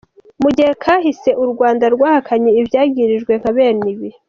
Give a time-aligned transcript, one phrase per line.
[0.41, 4.09] Mu gihe cahise, u Rwanda rwahakanye ivyagiriji nka bene ibi.